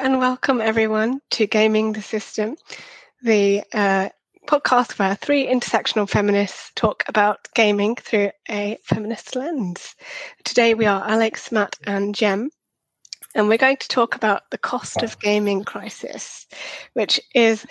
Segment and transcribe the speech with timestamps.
[0.00, 2.56] And welcome everyone to Gaming the System,
[3.20, 4.10] the uh,
[4.46, 9.96] podcast where three intersectional feminists talk about gaming through a feminist lens.
[10.44, 12.50] Today we are Alex, Matt, and Jem,
[13.34, 16.46] and we're going to talk about the cost of gaming crisis,
[16.92, 17.66] which is,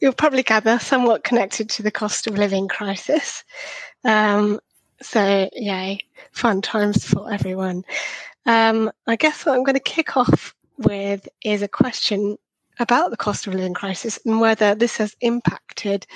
[0.00, 3.44] you'll probably gather, somewhat connected to the cost of living crisis.
[4.04, 4.58] Um,
[5.00, 6.00] so, yay,
[6.32, 7.84] fun times for everyone.
[8.44, 12.36] Um, I guess what I'm going to kick off with is a question
[12.78, 16.06] about the cost of living crisis and whether this has impacted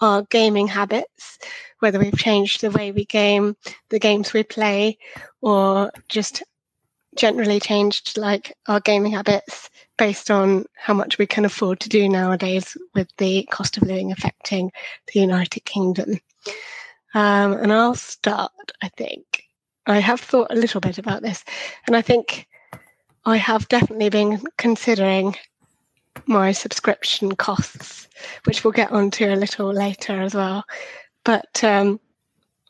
[0.00, 1.38] our gaming habits,
[1.80, 3.56] whether we've changed the way we game,
[3.88, 4.98] the games we play,
[5.40, 6.42] or just
[7.16, 9.68] generally changed like our gaming habits
[9.98, 14.12] based on how much we can afford to do nowadays with the cost of living
[14.12, 14.70] affecting
[15.12, 16.18] the United Kingdom.
[17.14, 19.44] Um, and I'll start, I think.
[19.86, 21.44] I have thought a little bit about this,
[21.86, 22.46] and I think
[23.24, 25.36] I have definitely been considering
[26.26, 28.08] my subscription costs,
[28.44, 30.64] which we'll get onto a little later as well.
[31.24, 32.00] But um,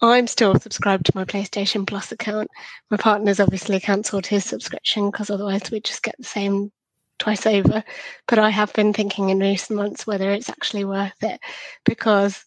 [0.02, 2.50] I'm still subscribed to my PlayStation Plus account.
[2.90, 6.72] My partner's obviously cancelled his subscription because otherwise we'd just get the same
[7.18, 7.84] twice over.
[8.26, 11.40] But I have been thinking in recent months whether it's actually worth it
[11.84, 12.44] because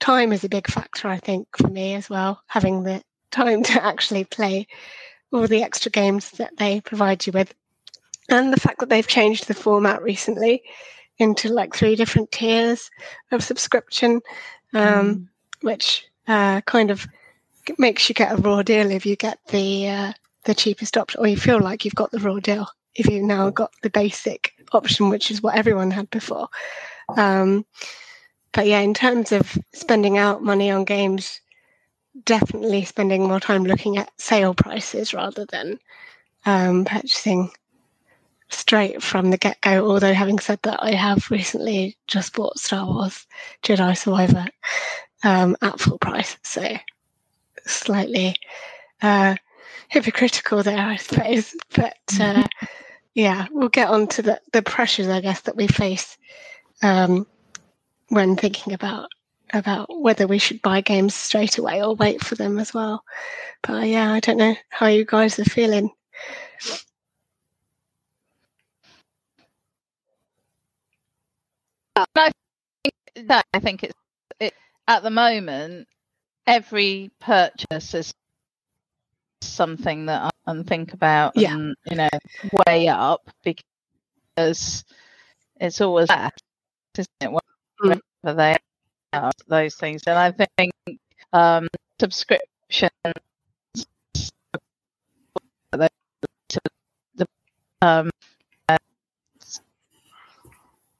[0.00, 3.82] time is a big factor, I think, for me as well, having the time to
[3.82, 4.66] actually play
[5.32, 7.54] all the extra games that they provide you with.
[8.28, 10.62] And the fact that they've changed the format recently
[11.18, 12.90] into like three different tiers
[13.30, 14.20] of subscription,
[14.74, 15.28] um, mm.
[15.62, 17.06] which uh, kind of
[17.78, 20.12] makes you get a raw deal if you get the uh,
[20.44, 23.50] the cheapest option, or you feel like you've got the raw deal if you've now
[23.50, 26.48] got the basic option, which is what everyone had before.
[27.16, 27.64] Um,
[28.52, 31.40] but yeah, in terms of spending out money on games,
[32.24, 35.78] definitely spending more time looking at sale prices rather than
[36.44, 37.50] um, purchasing
[38.48, 39.90] straight from the get go.
[39.90, 43.26] Although, having said that, I have recently just bought Star Wars
[43.62, 44.46] Jedi Survivor
[45.24, 46.36] um, at full price.
[46.42, 46.76] So,
[47.66, 48.36] slightly
[49.00, 49.36] uh,
[49.88, 51.54] hypocritical there, I suppose.
[51.74, 52.46] But uh,
[53.14, 56.16] yeah, we'll get on to the, the pressures, I guess, that we face
[56.82, 57.26] um,
[58.08, 59.08] when thinking about
[59.52, 63.04] about whether we should buy games straight away or wait for them as well.
[63.62, 65.90] But uh, yeah, I don't know how you guys are feeling.
[71.94, 72.30] I
[72.82, 72.94] think,
[73.28, 73.94] no, I think it's
[74.40, 74.54] it,
[74.88, 75.86] at the moment
[76.46, 78.14] every purchase is
[79.42, 81.52] something that I think about yeah.
[81.52, 82.08] and you know
[82.66, 84.84] weigh up because
[85.60, 86.34] it's always that,
[86.96, 87.30] isn't it?
[87.80, 88.36] Whether mm.
[88.36, 88.56] they
[89.48, 90.02] those things.
[90.06, 90.72] And I think
[91.32, 91.68] um,
[92.00, 92.90] subscription
[97.82, 98.08] um,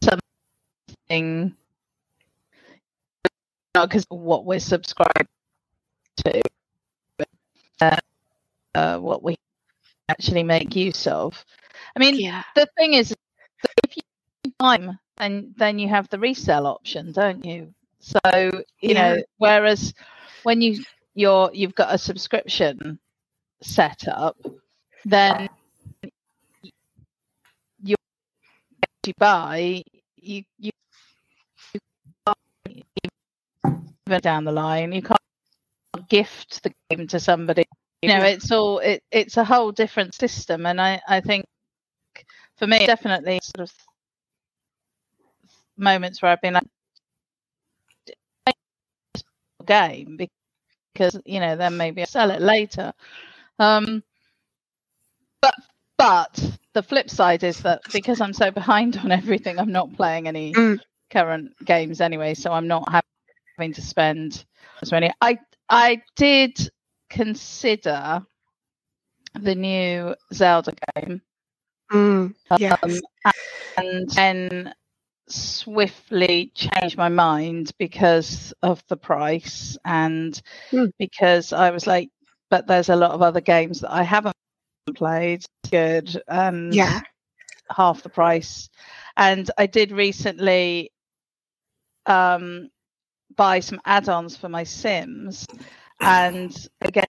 [0.02, 1.54] something
[3.74, 5.28] because what we're subscribed
[6.18, 6.42] to,
[7.80, 7.96] uh,
[8.74, 9.36] uh, what we
[10.08, 11.44] actually make use of.
[11.96, 12.42] I mean, yeah.
[12.54, 13.14] the thing is,
[13.84, 14.02] if you
[14.60, 17.74] time, then then you have the resale option, don't you?
[18.02, 19.14] So you yeah.
[19.14, 19.94] know, whereas
[20.42, 22.98] when you you're you've got a subscription
[23.62, 24.36] set up,
[25.04, 25.48] then
[29.06, 29.82] you buy
[30.16, 30.70] you you,
[32.26, 32.32] you
[34.06, 35.18] even down the line you can't
[36.08, 37.64] gift the game to somebody
[38.00, 41.44] you know it's all it, it's a whole different system and i i think
[42.56, 43.72] for me definitely sort of
[45.76, 46.66] moments where i've been like
[49.62, 50.18] game
[50.92, 52.92] because you know then maybe I'll sell it later.
[53.58, 54.02] Um,
[55.40, 55.54] but
[55.96, 60.28] but the flip side is that because I'm so behind on everything, I'm not playing
[60.28, 60.78] any mm.
[61.10, 62.88] current games anyway, so I'm not
[63.58, 64.44] having to spend
[64.80, 65.12] as many.
[65.20, 65.38] I
[65.68, 66.70] I did
[67.10, 68.24] consider
[69.34, 71.22] the new Zelda game.
[71.90, 72.78] Mm, yes.
[72.82, 73.32] Um,
[73.76, 74.74] and then
[75.32, 80.40] swiftly changed my mind because of the price and
[80.70, 80.92] mm.
[80.98, 82.10] because I was like,
[82.50, 84.36] but there's a lot of other games that I haven't
[84.94, 87.00] played good and yeah
[87.70, 88.68] half the price
[89.16, 90.92] and i did recently
[92.06, 92.68] um
[93.36, 95.46] buy some add-ons for my sims
[96.00, 97.06] and again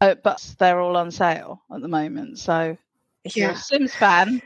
[0.00, 2.76] uh, but they're all on sale at the moment so
[3.24, 3.46] if yeah.
[3.46, 4.40] you're a sims fan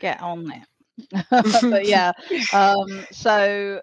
[0.00, 0.69] get on it
[1.70, 2.12] but yeah,
[2.52, 3.80] um, so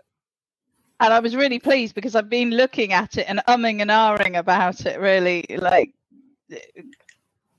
[1.00, 4.38] and I was really pleased because I've been looking at it and umming and ahhing
[4.38, 5.00] about it.
[5.00, 5.94] Really, like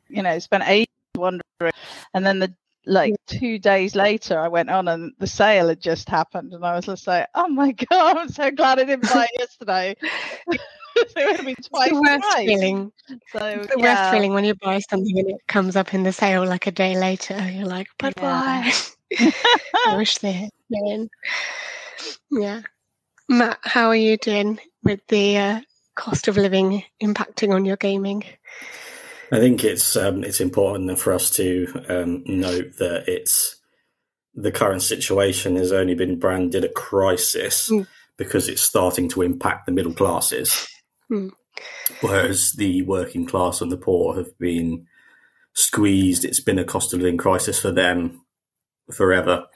[0.09, 1.73] you know, spent ages wondering,
[2.15, 2.55] and then the
[2.87, 6.75] like two days later, I went on and the sale had just happened, and I
[6.75, 9.97] was just like, "Oh my god, I'm so glad I didn't buy it yesterday."
[10.51, 10.61] it
[11.17, 12.47] would have been twice the worst price.
[12.47, 12.93] feeling.
[13.33, 13.39] So
[13.71, 16.45] The yeah, worst feeling when you buy something and it comes up in the sale
[16.45, 17.39] like a day later.
[17.51, 18.23] You're like, but Yeah.
[18.23, 18.73] why?
[19.17, 21.09] I wish they had been.
[22.31, 22.63] Yeah.
[23.29, 25.61] Matt, how are you doing with the uh,
[25.95, 28.25] cost of living impacting on your gaming?
[29.31, 33.57] I think it's um, it's important for us to um, note that it's
[34.35, 37.87] the current situation has only been branded a crisis Mm.
[38.17, 40.67] because it's starting to impact the middle classes,
[41.11, 41.31] Mm.
[42.01, 44.87] whereas the working class and the poor have been
[45.55, 46.25] squeezed.
[46.25, 48.23] It's been a cost of living crisis for them
[48.93, 49.47] forever,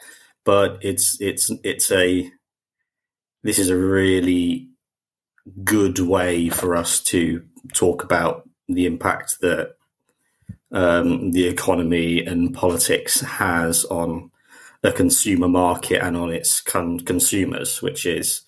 [0.44, 2.30] but it's it's it's a
[3.42, 4.68] this is a really
[5.64, 7.44] good way for us to
[7.74, 9.74] talk about the impact that
[10.70, 14.30] um, the economy and politics has on
[14.82, 18.42] the consumer market and on its con- consumers, which is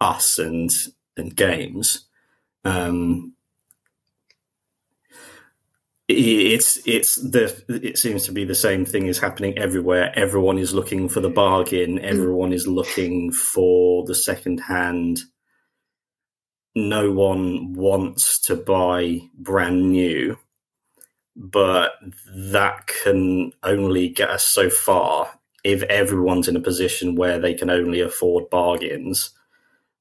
[0.00, 0.70] us and
[1.16, 2.06] and games.
[2.64, 3.34] Um,
[6.10, 10.12] it's it's the it seems to be the same thing is happening everywhere.
[10.14, 11.98] Everyone is looking for the bargain.
[11.98, 12.02] Mm.
[12.02, 15.20] Everyone is looking for the second hand.
[16.74, 20.38] No one wants to buy brand new,
[21.36, 21.92] but
[22.34, 25.38] that can only get us so far.
[25.64, 29.30] If everyone's in a position where they can only afford bargains,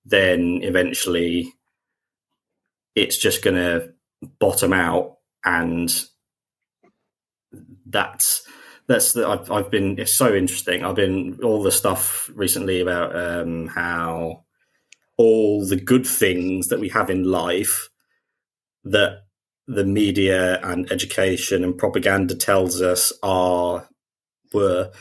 [0.05, 1.53] then eventually
[2.95, 3.93] it's just going to
[4.39, 6.05] bottom out and
[7.85, 8.43] that's
[8.87, 13.15] that's the, I've, I've been it's so interesting i've been all the stuff recently about
[13.15, 14.45] um, how
[15.17, 17.89] all the good things that we have in life
[18.83, 19.23] that
[19.67, 23.87] the media and education and propaganda tells us are
[24.53, 24.91] were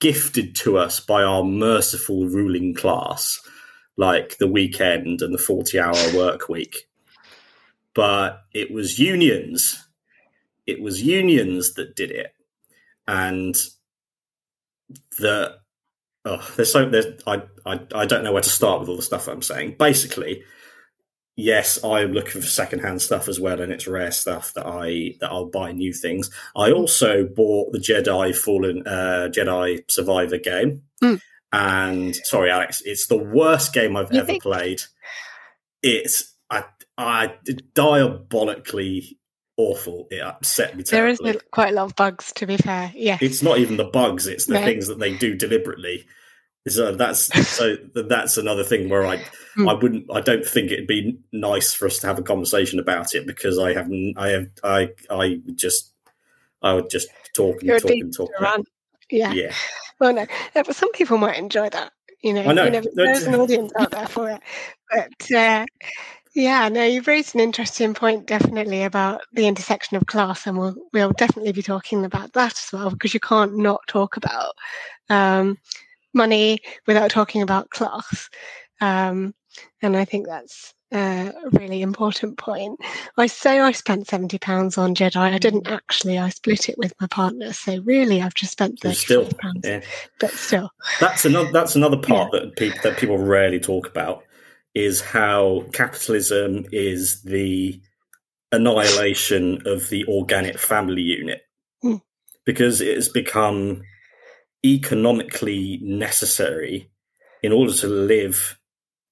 [0.00, 3.40] gifted to us by our merciful ruling class
[3.96, 6.88] like the weekend and the 40 hour work week
[7.98, 9.87] but it was unions.
[10.68, 12.32] It was unions that did it,
[13.06, 13.54] and
[15.18, 15.56] the
[16.24, 19.02] oh, there's so there's I, I I don't know where to start with all the
[19.02, 19.76] stuff I'm saying.
[19.78, 20.42] Basically,
[21.36, 25.30] yes, I'm looking for secondhand stuff as well, and it's rare stuff that I that
[25.30, 26.30] I'll buy new things.
[26.54, 31.20] I also bought the Jedi Fallen uh, Jedi Survivor game, Mm.
[31.52, 34.82] and sorry, Alex, it's the worst game I've You ever think- played.
[35.82, 36.64] It's I
[36.98, 37.34] I
[37.74, 39.17] diabolically
[39.58, 40.08] awful.
[40.10, 41.40] It upset me There is terribly.
[41.50, 42.90] quite a lot of bugs, to be fair.
[42.94, 44.64] Yeah, It's not even the bugs; it's the No.
[44.64, 46.06] things that they do deliberately.
[46.66, 49.22] So that's so that's another thing where I
[49.54, 49.68] Hmm.
[49.68, 53.14] I wouldn't I don't think it'd be nice for us to have a conversation about
[53.14, 55.92] it because I have I have I I would just
[56.62, 58.30] I would just talk and You're talk and talk.
[59.10, 59.32] Yeah.
[59.32, 59.54] Yeah,
[60.00, 61.92] Well, no, yeah, but some people might enjoy that.
[62.22, 62.64] You know, know.
[62.64, 64.40] You No, there's an audience out there for it.
[64.90, 65.64] But uh,
[66.34, 70.76] yeah, no, you've raised an interesting point, definitely about the intersection of class, and we'll
[70.92, 74.54] we'll definitely be talking about that as well because you can't not talk about
[75.08, 75.58] um,
[76.14, 78.28] money without talking about class,
[78.80, 79.34] um,
[79.82, 80.74] and I think that's.
[80.90, 82.80] A really important point.
[83.18, 85.18] I say I spent seventy pounds on Jedi.
[85.18, 86.18] I didn't actually.
[86.18, 87.52] I split it with my partner.
[87.52, 89.60] So really, I've just spent thirty still, pounds.
[89.64, 89.82] yeah.
[90.18, 94.24] But still, That's another that's another part that people that people rarely talk about
[94.78, 97.80] is how capitalism is the
[98.52, 101.42] annihilation of the organic family unit.
[101.84, 102.00] Mm.
[102.44, 103.82] because it has become
[104.64, 106.90] economically necessary.
[107.42, 108.58] In order to live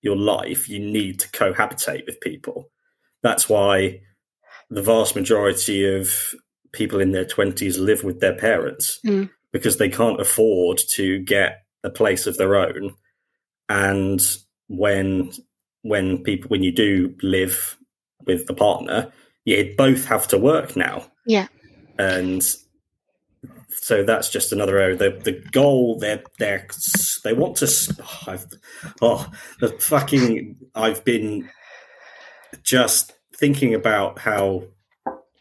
[0.03, 2.71] your life you need to cohabitate with people.
[3.23, 4.01] That's why
[4.71, 6.35] the vast majority of
[6.73, 8.99] people in their 20s live with their parents.
[9.05, 9.31] Mm.
[9.53, 12.95] because they can't afford to get a place of their own.
[13.69, 14.21] And
[14.69, 15.33] when
[15.89, 17.77] when people when you do live
[18.27, 19.13] with the partner
[19.45, 21.47] you both have to work now Yeah.
[21.99, 22.43] and
[23.71, 26.67] so that's just another area the the goal they're they're
[27.25, 27.67] they want to
[28.03, 28.47] oh, I've,
[29.01, 31.49] oh the fucking i've been
[32.63, 34.65] just thinking about how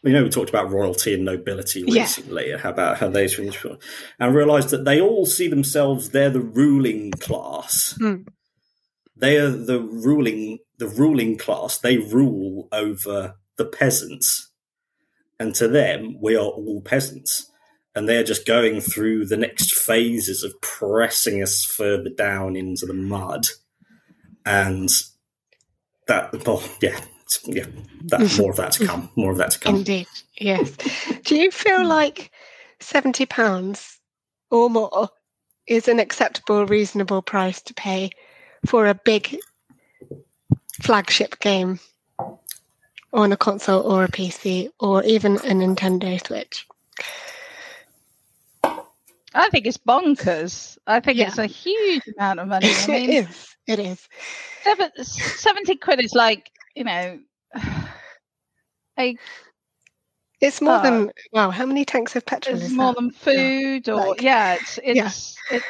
[0.04, 2.02] you know we talked about royalty and nobility Yeah.
[2.02, 3.26] recently and how about how they
[4.20, 8.22] and realized that they all see themselves they're the ruling class Hmm.
[9.16, 11.78] They are the ruling the ruling class.
[11.78, 14.50] They rule over the peasants.
[15.38, 17.50] And to them we are all peasants.
[17.94, 22.94] And they're just going through the next phases of pressing us further down into the
[22.94, 23.46] mud.
[24.44, 24.90] And
[26.06, 27.00] that oh yeah
[27.44, 27.66] yeah
[28.04, 28.38] that mm.
[28.38, 29.76] more of that to come more of that to come.
[29.76, 30.06] Indeed,
[30.38, 30.76] yes.
[31.24, 32.30] Do you feel like
[32.80, 33.98] seventy pounds
[34.50, 35.08] or more
[35.66, 38.10] is an acceptable, reasonable price to pay
[38.66, 39.38] for a big
[40.82, 41.80] flagship game
[43.12, 46.66] on a console or a PC or even a Nintendo Switch.
[49.34, 50.78] I think it's bonkers.
[50.86, 51.28] I think Yeah.
[51.28, 52.68] it's a huge amount of money.
[52.70, 53.56] I mean, it is.
[53.66, 54.08] It is.
[54.62, 57.18] seven, 70 quid is like, you know,
[58.98, 59.16] a,
[60.40, 60.82] It's more Oh.
[60.82, 61.50] than uh, wow.
[61.50, 63.00] How many tanks of petrol it's is more that?
[63.00, 65.06] than food or, Like- yeah, it's, Yeah.
[65.06, 65.64] it's, it's,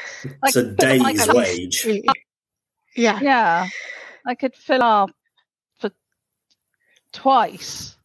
[0.44, 1.86] It's a could day's car- wage.
[2.96, 3.20] Yeah.
[3.20, 3.66] Yeah.
[4.26, 5.10] I could fill up
[5.78, 5.90] for
[7.12, 7.96] twice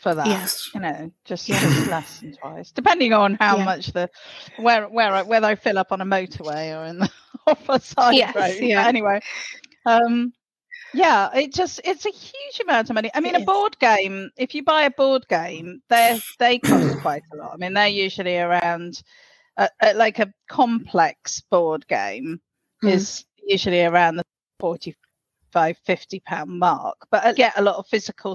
[0.00, 0.26] for that.
[0.26, 0.70] Yes.
[0.74, 1.60] You know, just, Yeah.
[1.60, 3.64] just less than twice, depending on how Yeah.
[3.64, 4.10] much the
[4.58, 7.10] where where I, whether I fill up on a motorway or in the
[7.46, 8.54] off a side Yes, road.
[8.58, 8.86] But yeah.
[8.86, 9.20] Anyway,
[9.86, 10.32] um,
[10.92, 13.10] yeah, it just it's a huge amount of money.
[13.14, 13.46] I mean, It a is.
[13.46, 14.30] board game.
[14.36, 17.52] If you buy a board game, they they cost quite a lot.
[17.52, 19.02] I mean, they're usually around
[19.56, 22.40] uh, uh, like a complex board game
[22.82, 22.90] Mm.
[22.90, 24.23] is usually around the
[24.64, 28.34] 45 50 pound mark but I get a lot of physical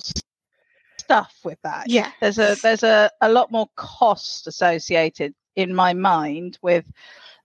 [1.00, 2.12] stuff with that Yeah.
[2.21, 6.86] there's a there's a, a lot more cost associated in my mind with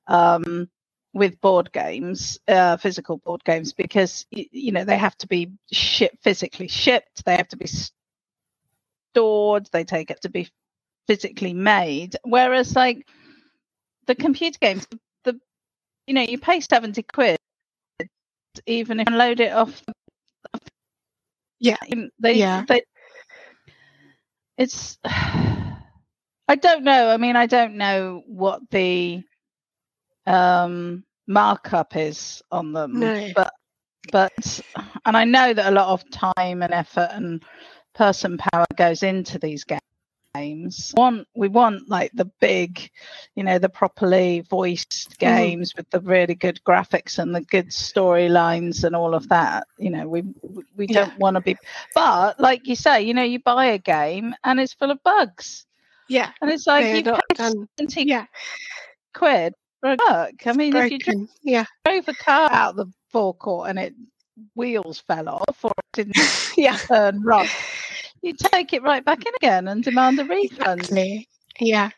[0.06, 0.68] um
[1.14, 6.22] with board games uh physical board games because you know they have to be shipped
[6.22, 7.68] physically shipped they have to be
[9.14, 10.46] stored they take it to be
[11.06, 13.08] physically made whereas like
[14.06, 14.86] the computer games
[15.24, 15.40] the
[16.06, 17.38] you know you pay 70 quid
[18.66, 19.82] even if you load it off
[21.60, 21.76] Yeah.
[22.18, 22.64] they Yeah.
[22.68, 22.82] they
[24.56, 29.22] it's i don't know i mean i don't know what the
[30.26, 33.30] um markup is on them No.
[33.34, 33.52] but
[34.12, 34.60] but
[35.04, 37.42] and i know that a lot of time and effort and
[37.94, 39.78] person power goes into these ga-
[40.44, 42.90] games want we want like the big
[43.36, 48.82] you know the properly voiced games with the really good graphics and the good storylines
[48.84, 51.56] and all of that you know we we- we don't want to be
[51.94, 55.66] but like you say you know you buy a game and it's full of bugs
[56.08, 56.30] Yeah.
[56.42, 57.68] and it's like you paid done.
[57.78, 58.26] 70 Yeah.
[59.14, 61.28] quid for a bug i mean if you Broken.
[61.42, 61.64] Yeah.
[61.84, 63.94] drove a car out the forecourt and it
[64.56, 66.16] wheels fell off or it didn't
[66.56, 66.76] Yeah.
[66.76, 67.48] turn right,
[68.24, 70.80] you take it right back in again and demand a refund.
[70.80, 71.28] Exactly.
[71.60, 71.90] Yeah.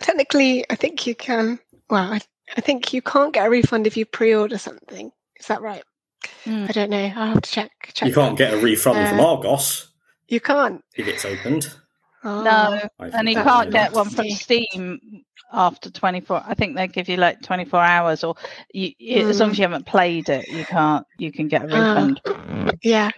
[0.00, 1.58] Technically, I think you can.
[1.90, 2.20] Well, I,
[2.56, 5.10] I think you can't get a refund if you pre-order something.
[5.38, 5.82] Is that right?
[6.46, 6.68] Mm.
[6.68, 7.04] I don't know.
[7.16, 7.70] I'll have to check.
[7.92, 8.52] check You can't that.
[8.52, 9.88] get a refund from Uh, Argos
[10.28, 10.82] You can't.
[10.96, 11.70] if it's opened.
[12.26, 12.42] Oh.
[12.42, 12.80] No,
[13.12, 14.98] and you can't get one from Steam
[15.52, 18.34] after 24 I think they give you like 24 hours or
[18.72, 19.52] you, you- as long Mm.
[19.52, 21.94] as you haven't played it you can't you can get a Ah.
[21.94, 22.20] refund.
[22.82, 23.10] Yeah.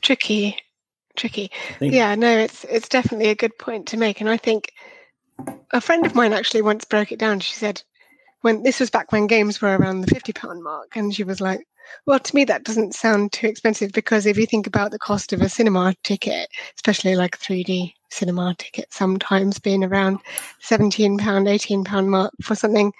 [0.00, 0.56] Tricky.
[1.16, 1.50] Tricky.
[1.80, 4.72] Yeah, no, it's it's definitely a good point to make, and I think
[5.72, 7.40] a friend of mine actually once broke it down.
[7.40, 7.82] She said
[8.40, 11.40] when this was back when games were around the fifty pound mark, and she was
[11.40, 11.66] like,
[12.06, 15.32] "Well, to me that doesn't sound too expensive because if you think about the cost
[15.32, 20.18] of a cinema ticket, especially like three D cinema ticket, sometimes being around
[20.60, 22.92] seventeen pound, eighteen pound mark for something."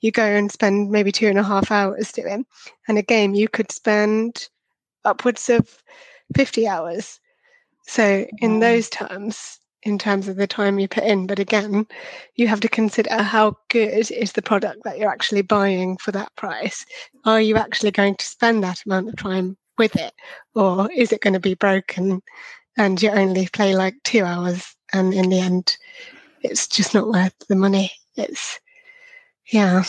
[0.00, 2.46] You go and spend maybe two and a half hours doing,
[2.86, 4.48] and a game you could spend
[5.04, 5.82] upwards of
[6.36, 7.18] 50 hours.
[7.88, 11.86] So, in those terms, in terms of the time you put in, but again,
[12.34, 16.30] you have to consider how good is the product that you're actually buying for that
[16.36, 16.84] price.
[17.24, 20.12] Are you actually going to spend that amount of time with it,
[20.54, 22.20] or is it going to be broken
[22.76, 25.78] and you only play like two hours and in the end,
[26.42, 27.90] it's just not worth the money?
[28.16, 28.60] It's,
[29.50, 29.84] yeah,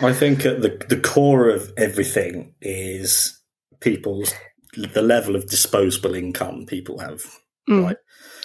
[0.00, 3.38] I think at the the core of everything is
[3.80, 4.32] people's
[4.76, 7.22] the level of disposable income people have.
[7.68, 7.84] Mm.
[7.84, 7.96] Right.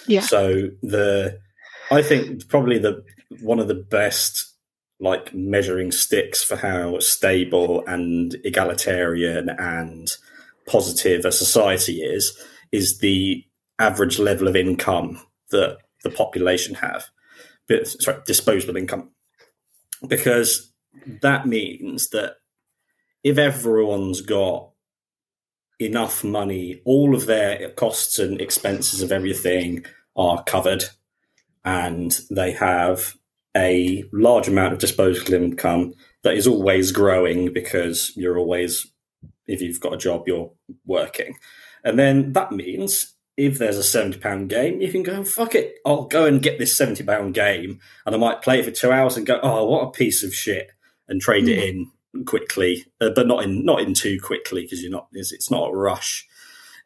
[0.06, 0.20] Yeah.
[0.20, 1.38] So the
[1.90, 3.04] I think probably the
[3.40, 4.52] one of the best
[5.00, 10.08] like measuring sticks for how stable and egalitarian and
[10.66, 12.38] positive a society is
[12.70, 13.44] is the
[13.78, 15.20] average level of income
[15.50, 17.06] that the population have.
[17.68, 19.10] But sorry, disposable income.
[20.06, 20.72] Because
[21.20, 22.36] that means that
[23.24, 24.71] if everyone's got
[25.86, 29.84] enough money, all of their costs and expenses of everything
[30.16, 30.84] are covered,
[31.64, 33.14] and they have
[33.56, 38.86] a large amount of disposable income that is always growing because you're always,
[39.46, 40.52] if you've got a job, you're
[40.86, 41.34] working.
[41.84, 46.04] And then that means if there's a £70 game, you can go, fuck it, I'll
[46.04, 49.26] go and get this £70 game, and I might play it for two hours and
[49.26, 50.70] go, oh, what a piece of shit,
[51.08, 51.78] and trade it hmm.
[51.78, 51.90] in
[52.26, 55.70] quickly, uh, but not in not in too quickly because you're not it's, it's not
[55.70, 56.26] a rush.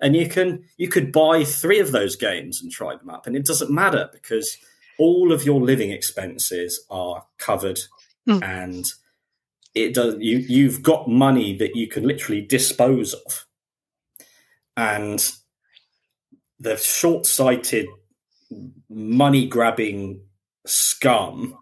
[0.01, 3.37] And you can you could buy three of those games and try them up, and
[3.37, 4.57] it doesn't matter because
[4.99, 7.81] all of your living expenses are covered
[8.29, 8.43] Mm.
[8.43, 8.85] and
[9.73, 13.47] it does you you've got money that you can literally dispose of
[14.77, 15.33] and
[16.59, 17.87] the short-sighted
[18.89, 20.21] money grabbing
[20.67, 21.57] scum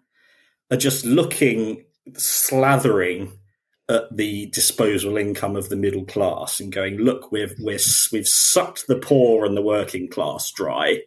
[0.71, 3.31] are just looking slathering
[3.87, 7.79] at the disposable income of the middle class and going look we've we're,
[8.11, 11.01] we've sucked the poor and the working class dry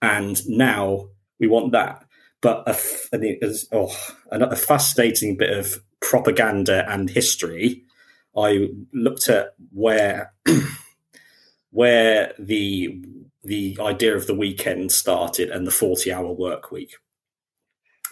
[0.00, 2.04] and now we want that
[2.44, 2.76] but a,
[3.14, 3.96] it is, oh,
[4.30, 7.84] a fascinating bit of propaganda and history.
[8.36, 10.34] I looked at where
[11.70, 13.02] where the
[13.42, 16.96] the idea of the weekend started and the forty hour work week,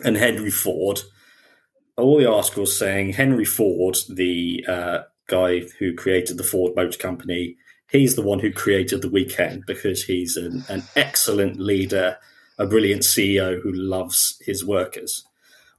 [0.02, 1.02] and Henry Ford.
[1.96, 7.56] All the articles saying Henry Ford, the uh, guy who created the Ford Motor Company,
[7.90, 12.16] he's the one who created the weekend because he's an, an excellent leader
[12.58, 15.25] a brilliant CEO who loves his workers.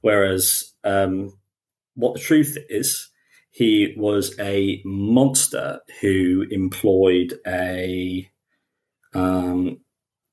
[0.00, 1.32] Whereas um,
[1.94, 3.10] what the truth is,
[3.50, 8.28] he was a monster who employed a
[9.14, 9.78] um,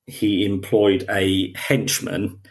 [0.08, 2.42] he employed a henchman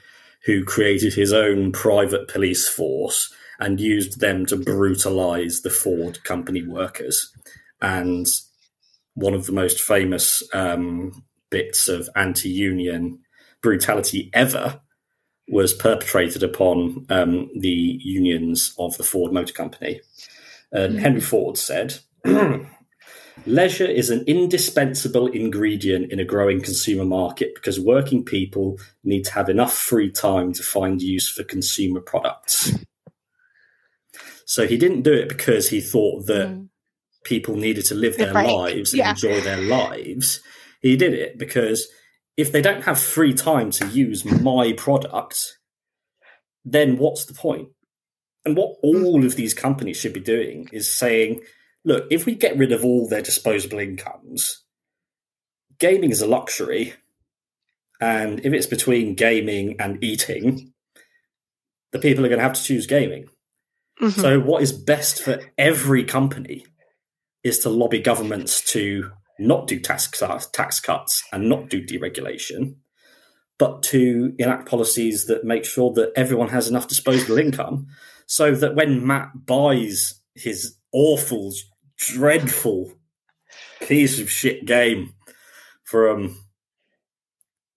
[0.45, 6.67] who created his own private police force and used them to brutalize the Ford company
[6.67, 7.31] workers.
[7.83, 8.27] And
[9.15, 13.21] one of the most famous um, bits of anti-union
[13.63, 14.81] brutality ever
[15.49, 20.01] was perpetrated upon um, the unions of the Ford Motor Company.
[20.73, 21.01] And mm.
[21.01, 21.99] Henry Ford said,
[23.47, 29.33] Leisure is an indispensable ingredient in a growing consumer market because working people need to
[29.33, 32.73] have enough free time to find use for consumer products.
[34.45, 36.69] So he didn't do it because he thought that mm.
[37.25, 39.11] people needed to live their lives and yeah.
[39.11, 40.41] enjoy their lives.
[40.83, 41.89] He did it because
[42.37, 45.57] if they don't have free time to use my product,
[46.65, 47.69] then what's the point?
[48.45, 51.43] And what all of these companies should be doing is saying,
[51.85, 54.65] look, if we get rid of all their disposable incomes,
[55.79, 56.95] gaming is a luxury.
[58.01, 60.73] And if it's between gaming and eating,
[61.93, 63.27] the people are going to have to choose gaming.
[64.01, 64.21] Mm-hmm.
[64.21, 66.65] So, what is best for every company
[67.43, 70.11] is to lobby governments to not do tax,
[70.53, 72.77] tax cuts and not do deregulation,
[73.59, 77.87] but to enact policies that make sure that everyone has enough disposable income
[78.27, 81.53] so that when Matt buys his awful,
[82.01, 82.93] dreadful
[83.81, 85.15] piece of shit game
[85.85, 86.37] from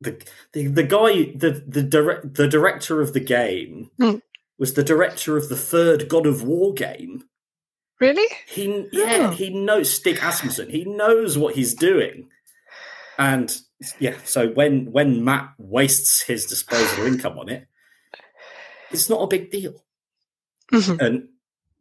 [0.01, 0.21] the
[0.53, 4.21] the, the guy the the direct the director of the game mm.
[4.57, 7.23] was the director of the third God of War game
[8.03, 8.27] Really?
[8.47, 9.31] He yeah, oh.
[9.31, 10.69] he knows Stig Asmussen.
[10.69, 12.27] He knows what he's doing.
[13.17, 13.55] And
[13.97, 17.65] yeah, so when when Matt wastes his disposable income on it,
[18.91, 19.85] it's not a big deal.
[20.73, 20.99] Mm-hmm.
[20.99, 21.29] And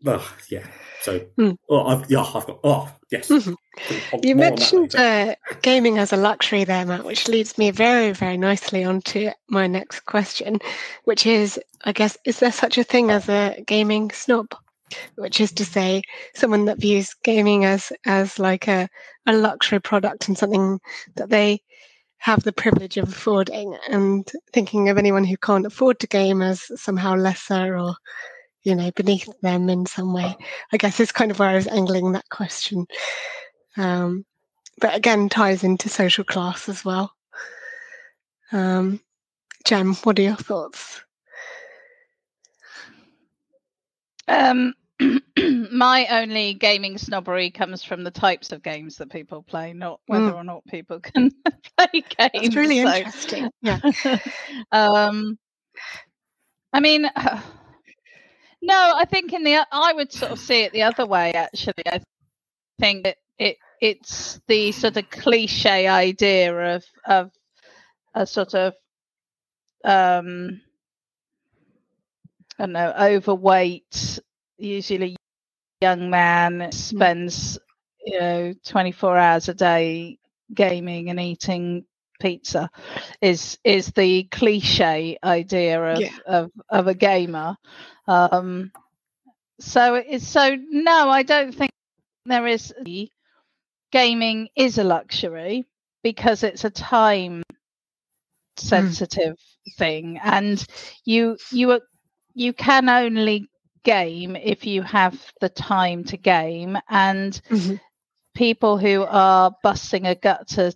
[0.06, 0.66] oh yeah,
[1.02, 1.56] so mm.
[1.68, 3.28] oh I've, yeah I've got oh yes.
[3.28, 3.54] Mm-hmm.
[4.22, 8.84] You mentioned uh, gaming as a luxury there, Matt, which leads me very very nicely
[8.84, 10.58] onto my next question,
[11.04, 14.54] which is I guess is there such a thing as a gaming snob?
[15.16, 16.02] which is to say
[16.34, 18.88] someone that views gaming as as like a,
[19.26, 20.78] a luxury product and something
[21.16, 21.60] that they
[22.18, 26.62] have the privilege of affording and thinking of anyone who can't afford to game as
[26.80, 27.94] somehow lesser or
[28.64, 30.36] you know beneath them in some way
[30.72, 32.86] i guess is kind of where i was angling that question
[33.76, 34.24] um,
[34.80, 37.12] but again ties into social class as well
[38.52, 39.00] um,
[39.64, 41.02] jem what are your thoughts
[44.28, 44.74] um,
[45.72, 50.30] my only gaming snobbery comes from the types of games that people play, not whether
[50.30, 50.34] mm.
[50.34, 51.30] or not people can
[51.76, 52.30] play games.
[52.34, 52.94] It's really so.
[52.94, 53.50] interesting.
[53.62, 53.80] Yeah.
[54.72, 55.38] um,
[56.72, 57.10] I mean,
[58.62, 61.32] no, I think in the I would sort of see it the other way.
[61.32, 62.00] Actually, I
[62.78, 67.32] think that it it's the sort of cliche idea of of
[68.14, 68.74] a sort of
[69.84, 70.60] um
[72.58, 74.20] I don't know overweight
[74.58, 75.16] usually
[75.80, 76.74] young man mm.
[76.74, 77.58] spends
[78.04, 80.18] you know 24 hours a day
[80.54, 81.84] gaming and eating
[82.22, 82.70] pizza
[83.20, 86.10] is is the cliche idea of yeah.
[86.26, 87.56] of, of a gamer
[88.06, 88.70] um
[89.58, 91.70] so it's so no i don't think
[92.26, 92.72] there is
[93.90, 95.66] gaming is a luxury
[96.02, 97.56] because it's a time mm.
[98.56, 99.74] sensitive mm.
[99.76, 100.64] thing and
[101.04, 101.80] you you
[102.34, 103.48] you can only
[103.84, 107.74] game if you have the time to game and mm-hmm.
[108.34, 110.72] people who are busting a gut to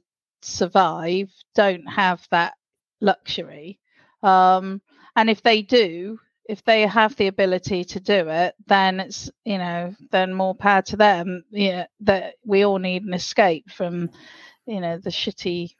[0.46, 2.54] survive don't have that
[3.00, 3.80] luxury
[4.22, 4.82] Um,
[5.16, 9.58] and if they do, if they have the ability to do it, then it's you
[9.58, 11.44] know then more power to them.
[11.50, 14.10] Yeah, that we all need an escape from
[14.66, 15.70] you know the shitty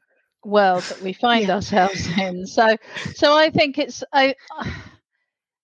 [0.44, 1.56] world that we find yeah.
[1.56, 2.46] ourselves in.
[2.46, 2.76] So
[3.14, 4.36] so I think it's I.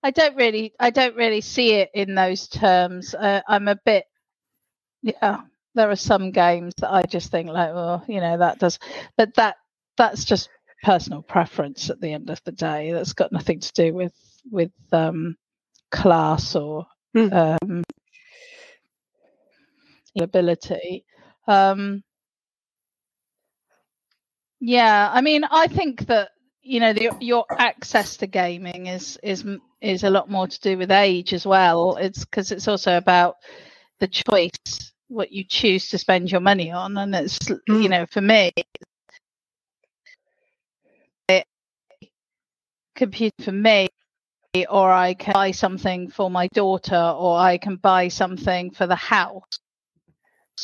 [0.02, 3.14] I don't really, I don't really see it in those terms.
[3.14, 4.06] Uh, I'm a bit,
[5.02, 5.42] yeah.
[5.74, 8.78] There are some games that I just think like, well, you know, that does,
[9.16, 9.56] but that
[9.96, 10.48] that's just
[10.82, 12.92] personal preference at the end of the day.
[12.92, 14.12] That's got nothing to do with
[14.50, 15.36] with um,
[15.90, 17.56] class or mm.
[17.62, 17.82] um,
[20.20, 21.04] ability.
[21.46, 22.02] Um,
[24.60, 26.30] yeah, I mean, I think that
[26.62, 29.44] you know the, your access to gaming is is
[29.80, 31.96] is a lot more to do with age as well.
[31.96, 33.36] It's because it's also about
[33.98, 37.82] the choice what you choose to spend your money on, and it's mm.
[37.82, 38.52] you know for me,
[41.28, 41.46] it,
[42.94, 43.88] computer for me
[44.68, 48.96] or I can buy something for my daughter, or I can buy something for the
[48.96, 49.58] house.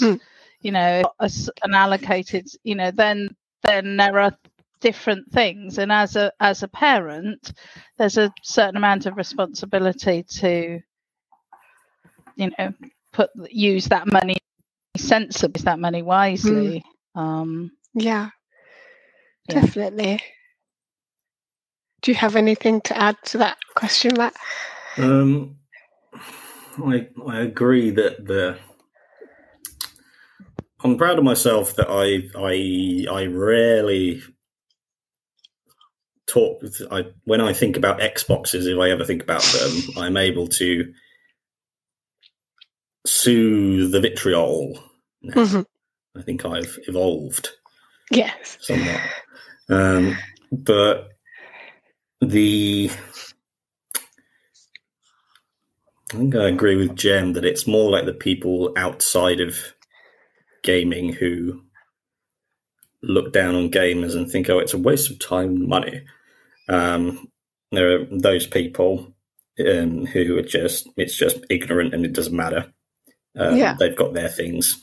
[0.00, 0.20] Mm.
[0.60, 2.46] You know, an allocated.
[2.64, 3.30] You know, then
[3.64, 4.36] then there are
[4.80, 7.52] different things, and as a as a parent,
[7.96, 10.80] there's a certain amount of responsibility to,
[12.36, 12.74] you know,
[13.18, 14.36] put use that money
[14.96, 16.84] sensibly, that money wisely.
[17.16, 17.20] Mm.
[17.20, 18.30] Um, yeah,
[19.48, 20.22] yeah, definitely.
[22.02, 24.36] Do you have anything to add to that question, Matt?
[24.98, 25.56] Um,
[26.86, 28.56] I I agree that the
[30.84, 34.22] I'm proud of myself that I I I rarely
[36.28, 36.62] talk.
[36.92, 40.92] I when I think about Xboxes, if I ever think about them, I'm able to
[43.06, 44.78] soothe the vitriol.
[45.24, 45.62] Mm-hmm.
[46.18, 47.50] I think I've evolved.
[48.10, 49.00] Yes, somewhat.
[49.68, 50.16] Um,
[50.50, 51.10] but
[52.20, 52.90] the
[56.12, 59.74] I think I agree with Jem that it's more like the people outside of
[60.62, 61.62] gaming who
[63.02, 66.02] look down on gamers and think, oh, it's a waste of time and money.
[66.68, 67.28] Um,
[67.72, 69.14] there are those people
[69.60, 72.72] um, who are just, it's just ignorant and it doesn't matter.
[73.36, 73.76] Um, yeah.
[73.78, 74.82] They've got their things.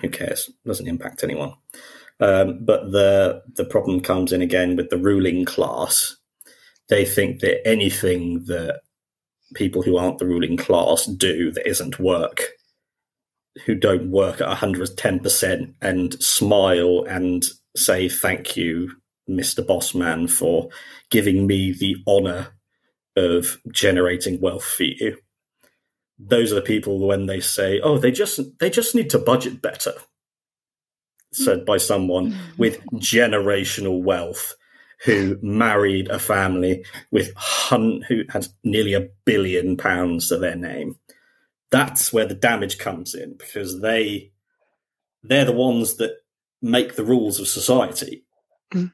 [0.00, 0.50] Who cares?
[0.64, 1.54] Doesn't impact anyone.
[2.20, 6.16] Um, but the the problem comes in again with the ruling class
[6.90, 8.82] they think that anything that
[9.54, 12.42] people who aren't the ruling class do that isn't work,
[13.64, 18.90] who don't work at 110% and smile and say thank you,
[19.28, 19.64] Mr.
[19.64, 20.68] Bossman, for
[21.10, 22.48] giving me the honor
[23.16, 25.16] of generating wealth for you.
[26.22, 29.62] Those are the people when they say, "Oh, they just they just need to budget
[29.62, 29.94] better,"
[31.32, 34.54] said by someone with generational wealth
[35.04, 40.96] who married a family with hun- who had nearly a billion pounds to their name.
[41.70, 44.32] That's where the damage comes in because they
[45.22, 46.16] they're the ones that
[46.60, 48.24] make the rules of society,
[48.74, 48.92] mm.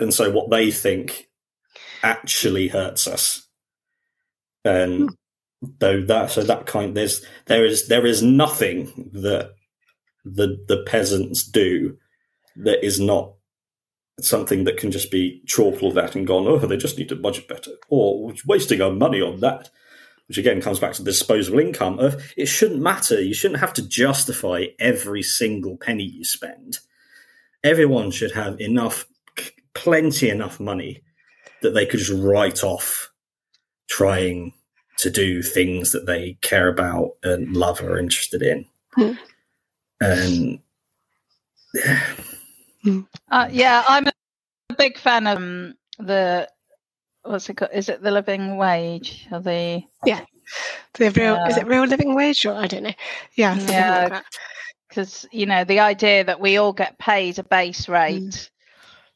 [0.00, 1.28] and so what they think
[2.02, 3.46] actually hurts us.
[4.64, 5.16] And mm.
[5.78, 9.52] Though that so that kind there's there is there is nothing that
[10.24, 11.96] the the peasants do
[12.56, 13.32] that is not
[14.20, 17.48] something that can just be chalked at and gone, oh, they just need to budget
[17.48, 19.70] better, or wasting our money on that.
[20.28, 23.20] Which again comes back to the disposable income of it shouldn't matter.
[23.20, 26.78] You shouldn't have to justify every single penny you spend.
[27.62, 29.04] Everyone should have enough,
[29.74, 31.02] plenty enough money
[31.60, 33.12] that they could just write off
[33.86, 34.54] trying
[34.98, 38.66] to do things that they care about and love or are interested in.
[38.96, 39.18] Mm.
[40.00, 40.58] And
[41.74, 42.00] yeah
[43.30, 44.12] uh, yeah, I'm a
[44.76, 46.48] big fan of um, the
[47.22, 47.70] what's it called?
[47.74, 50.24] Is it the living wage or the yeah
[50.94, 52.92] the real is it real living wage or I don't know
[53.34, 54.20] yeah yeah
[54.88, 58.50] because like you know the idea that we all get paid a base rate mm.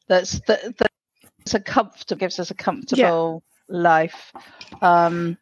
[0.07, 3.77] that's that, that's a comfortable gives us a comfortable yeah.
[3.77, 4.33] life
[4.81, 5.37] um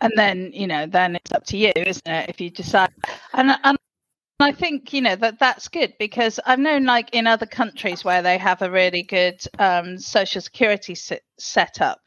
[0.00, 2.90] and then you know then it's up to you isn't it if you decide
[3.34, 3.78] and and
[4.40, 8.22] I think you know that that's good because I've known like in other countries where
[8.22, 12.00] they have a really good um, social security set setup,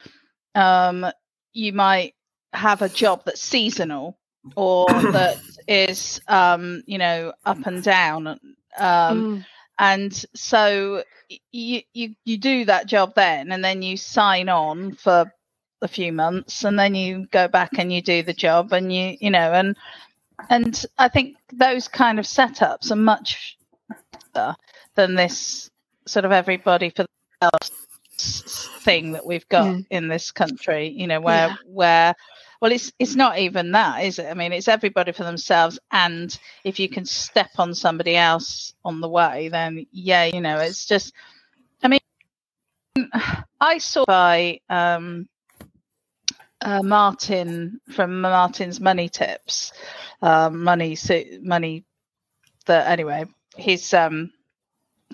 [0.54, 1.06] um,
[1.52, 2.14] you might
[2.52, 4.18] have a job that's seasonal
[4.56, 8.38] or that is um, you know up and down, um,
[8.78, 9.46] mm.
[9.78, 11.04] and so
[11.52, 15.32] you, you you do that job then, and then you sign on for
[15.84, 19.16] a few months, and then you go back and you do the job, and you
[19.20, 19.76] you know and
[20.50, 23.56] and I think those kind of setups are much
[24.34, 24.56] better
[24.94, 25.70] than this
[26.06, 27.06] sort of everybody for
[27.40, 27.70] themselves
[28.82, 29.86] thing that we've got mm.
[29.90, 30.88] in this country.
[30.88, 31.56] You know, where yeah.
[31.66, 32.14] where
[32.60, 34.26] well, it's it's not even that, is it?
[34.26, 39.00] I mean, it's everybody for themselves, and if you can step on somebody else on
[39.00, 41.12] the way, then yeah, you know, it's just.
[41.82, 42.00] I mean,
[43.60, 45.28] I saw by um,
[46.64, 49.72] uh, Martin from Martin's Money Tips,
[50.22, 50.96] um, money
[51.40, 51.84] money.
[52.66, 54.32] That anyway, he's um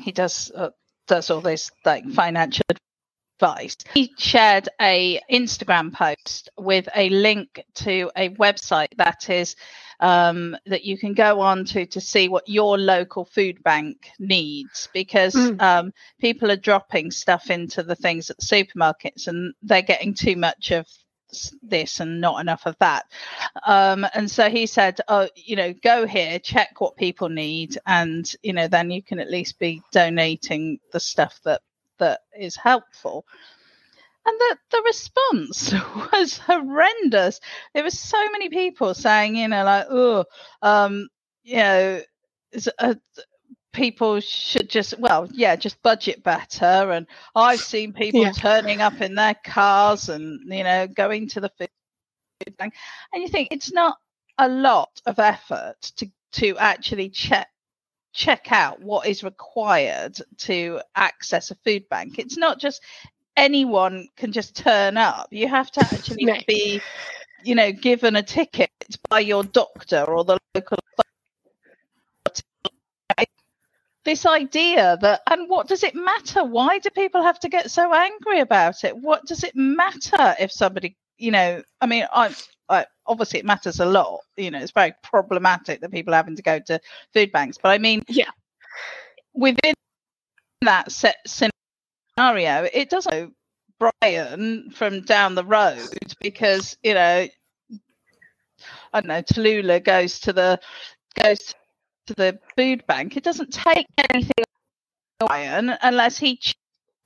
[0.00, 0.70] he does uh,
[1.08, 2.64] does all this like financial
[3.40, 3.76] advice.
[3.92, 9.56] He shared a Instagram post with a link to a website that is
[9.98, 14.88] um, that you can go on to to see what your local food bank needs
[14.94, 15.60] because mm.
[15.60, 20.36] um, people are dropping stuff into the things at the supermarkets and they're getting too
[20.36, 20.86] much of
[21.62, 23.06] this and not enough of that.
[23.66, 28.30] Um, and so he said, oh, you know, go here, check what people need, and
[28.42, 31.62] you know, then you can at least be donating the stuff that
[31.98, 33.24] that is helpful.
[34.26, 35.72] And the, the response
[36.12, 37.40] was horrendous.
[37.74, 40.24] There were so many people saying, you know, like, oh,
[40.62, 41.08] um,
[41.42, 42.02] you know,
[42.78, 42.94] uh,
[43.72, 47.06] people should just well yeah just budget better and
[47.36, 48.32] i've seen people yeah.
[48.32, 52.74] turning up in their cars and you know going to the food bank
[53.12, 53.96] and you think it's not
[54.38, 57.48] a lot of effort to to actually check
[58.12, 62.82] check out what is required to access a food bank it's not just
[63.36, 66.34] anyone can just turn up you have to actually no.
[66.48, 66.80] be
[67.44, 68.70] you know given a ticket
[69.08, 70.78] by your doctor or the local
[74.04, 76.44] this idea that and what does it matter?
[76.44, 78.96] Why do people have to get so angry about it?
[78.96, 82.34] What does it matter if somebody you know i mean i,
[82.68, 86.42] I obviously it matters a lot you know it's very problematic that people having to
[86.42, 86.80] go to
[87.12, 88.30] food banks but i mean yeah.
[89.34, 89.74] within
[90.62, 93.34] that set scenario it doesn't
[93.78, 95.88] brian from down the road
[96.20, 97.26] because you know
[98.92, 100.60] I don't know, Tallulah goes to the
[101.14, 101.54] goes to
[102.14, 104.44] the food bank, it doesn't take anything
[105.28, 106.40] iron unless he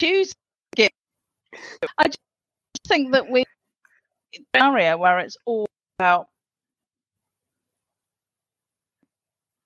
[0.01, 0.35] chooses
[0.77, 0.93] it.
[1.99, 2.19] I just
[2.87, 3.45] think that we
[4.55, 5.67] area where it's all
[5.99, 6.27] about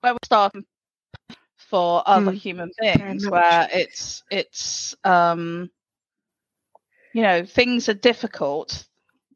[0.01, 0.65] where we're starting
[1.57, 2.37] for other mm.
[2.37, 5.69] human beings, where it's it's um
[7.13, 8.85] you know things are difficult.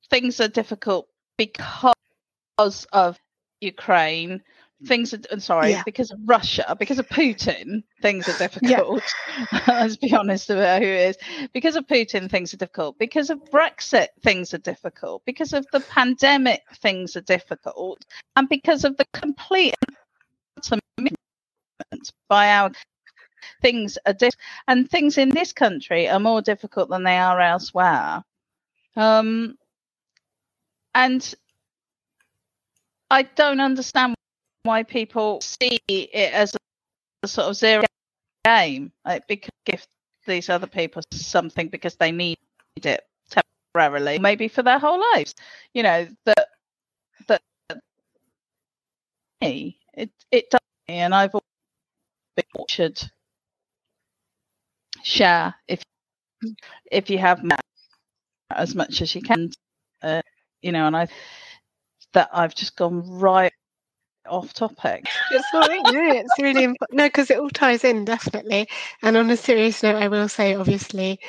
[0.10, 3.18] Things are difficult because of
[3.62, 4.42] Ukraine
[4.86, 5.84] things are sorry yeah.
[5.86, 9.04] because of Russia, because of Putin, things are difficult.
[9.52, 9.60] Yeah.
[9.68, 11.50] Let's be honest about who it is.
[11.54, 12.98] Because of Putin, things are difficult.
[12.98, 15.24] Because of Brexit, things are difficult.
[15.26, 18.04] Because of the pandemic, things are difficult,
[18.36, 19.76] and because of the complete
[22.30, 22.72] by our
[23.62, 28.24] things are different, and things in this country are more difficult than they are elsewhere.
[28.96, 29.58] Um,
[30.96, 31.34] and
[33.10, 34.16] I don't understand
[34.64, 36.56] why people see it as
[37.24, 37.84] a, sort of zero
[38.46, 38.92] game.
[39.06, 39.86] Like, because give
[40.26, 42.38] these other people something because they need
[42.78, 45.36] it temporarily, maybe for their whole lives.
[45.74, 46.48] You know that
[47.28, 47.42] that
[49.42, 51.44] me it it does, and I've always
[52.36, 53.02] been should
[55.04, 55.84] share if
[56.92, 57.44] if you have
[58.52, 59.52] as much as you can.
[60.02, 60.22] Uh,
[60.62, 61.08] you know, and I
[62.14, 63.54] that I've just gone right
[64.28, 65.06] off topic.
[65.32, 65.82] It's right.
[65.92, 66.98] No, it's really important.
[66.98, 68.68] No, because it all ties in definitely.
[69.02, 71.20] And on a serious note, I will say, obviously,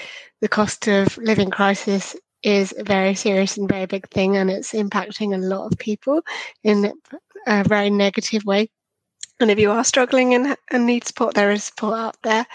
[0.41, 4.73] the cost of living crisis is a very serious and very big thing, and it's
[4.73, 6.23] impacting a lot of people
[6.63, 6.93] in
[7.47, 8.69] a very negative way.
[9.41, 12.47] And if you are struggling and, and need support, there is support out there.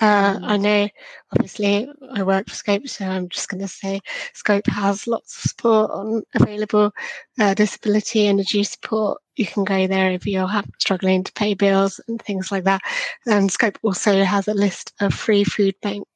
[0.00, 0.62] Uh, I mm.
[0.62, 0.88] know,
[1.32, 4.00] obviously, I work for Scope, so I'm just going to say
[4.32, 6.92] Scope has lots of support on available
[7.38, 9.20] uh, disability energy support.
[9.40, 12.82] You can go there if you're struggling to pay bills and things like that.
[13.24, 16.06] And Scope also has a list of free food bank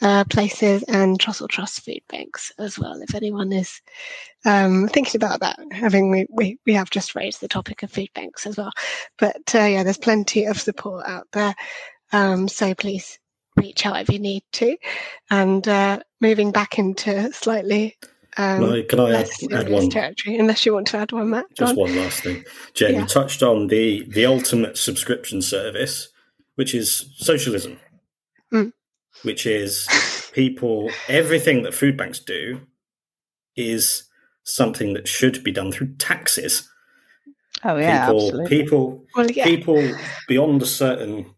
[0.00, 3.02] uh, places and Trussell Trust food banks as well.
[3.02, 3.82] If anyone is
[4.44, 8.10] um, thinking about that, having we, we, we have just raised the topic of food
[8.14, 8.70] banks as well.
[9.18, 11.56] But uh, yeah, there's plenty of support out there.
[12.12, 13.18] Um, so please
[13.56, 14.76] reach out if you need to.
[15.28, 17.96] And uh, moving back into slightly
[18.38, 20.38] um, can I, can I add, add, one territory?
[20.38, 21.46] Unless you want to add one, Matt.
[21.54, 22.94] Just one last thing, Jem.
[22.94, 23.00] Yeah.
[23.00, 26.08] You touched on the the ultimate subscription service,
[26.54, 27.80] which is socialism,
[28.52, 28.72] mm.
[29.22, 29.88] which is
[30.32, 30.88] people.
[31.08, 32.60] Everything that food banks do
[33.56, 34.04] is
[34.44, 36.70] something that should be done through taxes.
[37.64, 38.46] Oh yeah, people, absolutely.
[38.48, 39.44] People, well, yeah.
[39.44, 39.94] people
[40.28, 41.34] beyond a certain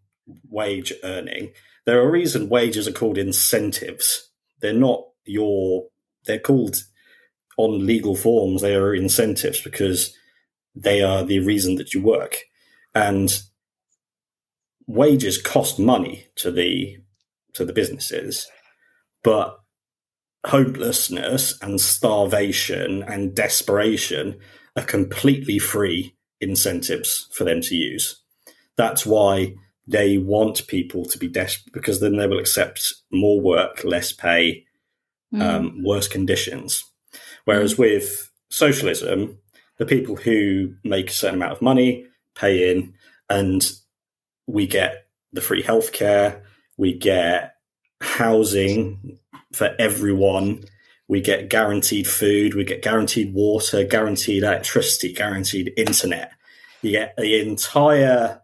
[0.50, 1.52] wage earning,
[1.86, 4.30] there are a reason wages are called incentives.
[4.60, 5.86] They're not your.
[6.26, 6.84] They're called
[7.64, 8.62] on legal forms.
[8.62, 10.14] They are incentives because
[10.75, 12.37] they are the reason that you work,
[12.94, 13.29] and
[14.87, 16.99] wages cost money to the
[17.55, 18.46] to the businesses,
[19.23, 19.59] but
[20.46, 24.38] hopelessness and starvation and desperation
[24.77, 28.23] are completely free incentives for them to use.
[28.77, 29.55] That's why
[29.87, 34.64] they want people to be desperate because then they will accept more work, less pay,
[35.35, 35.42] mm.
[35.42, 36.85] um, worse conditions.
[37.44, 39.38] Whereas with socialism,
[39.79, 42.94] the people who make a certain amount of money pay in,
[43.29, 43.62] and
[44.46, 46.42] we get the free healthcare,
[46.76, 47.55] we get
[48.00, 49.18] housing
[49.53, 50.64] for everyone,
[51.09, 56.33] we get guaranteed food, we get guaranteed water, guaranteed electricity, guaranteed internet.
[56.83, 58.40] You get the entire,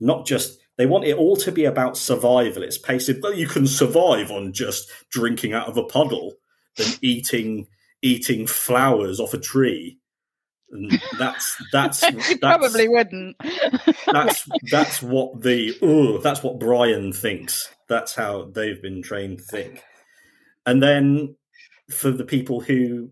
[0.00, 2.62] not just they want it all to be about survival.
[2.62, 3.18] It's passive.
[3.22, 6.34] Well, you can survive on just drinking out of a puddle
[6.76, 7.66] than eating
[8.02, 9.98] eating flowers off a tree.
[10.70, 13.36] And that's that's, that's probably wouldn't.
[14.06, 17.68] that's that's what the oh that's what Brian thinks.
[17.88, 19.82] That's how they've been trained to think.
[20.66, 21.36] And then
[21.90, 23.10] for the people who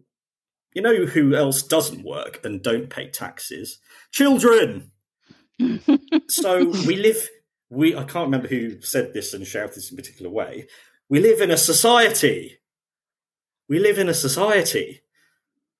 [0.74, 3.78] you know who else doesn't work and don't pay taxes?
[4.12, 4.90] Children.
[6.28, 7.28] so we live
[7.70, 10.68] we I can't remember who said this and shouted this in a particular way.
[11.08, 12.58] We live in a society.
[13.68, 15.02] We live in a society.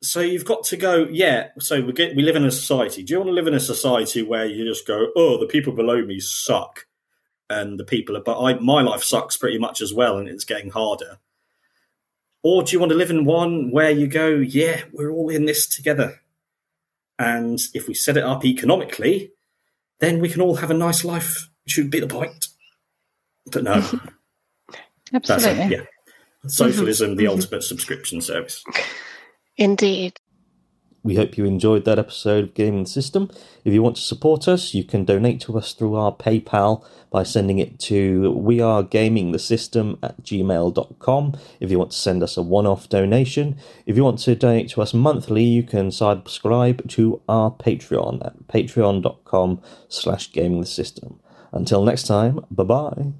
[0.03, 1.49] So you've got to go, yeah.
[1.59, 3.03] So we get we live in a society.
[3.03, 5.73] Do you want to live in a society where you just go, oh, the people
[5.73, 6.87] below me suck,
[7.49, 10.71] and the people, but I, my life sucks pretty much as well, and it's getting
[10.71, 11.19] harder.
[12.43, 15.47] Or do you want to live in one where you go, yeah, we're all in
[15.47, 16.21] this together,
[17.19, 19.33] and if we set it up economically,
[20.01, 22.49] then we can all have a nice life should be the point.
[23.51, 23.75] But no.
[25.13, 25.77] Absolutely.
[25.77, 25.85] yeah.
[26.49, 27.17] Socialism, mm-hmm.
[27.17, 27.33] the mm-hmm.
[27.33, 28.65] ultimate subscription service.
[29.57, 30.21] Indeed.
[31.07, 33.31] We hope you enjoyed that episode of Gaming the System.
[33.65, 37.23] If you want to support us, you can donate to us through our PayPal by
[37.23, 43.57] sending it to wearegamingthesystem at gmail.com if you want to send us a one-off donation.
[43.87, 48.49] If you want to donate to us monthly, you can subscribe to our Patreon at
[48.49, 51.21] patreon.com slash gamingthesystem.
[51.53, 53.13] Until next time, bye bye.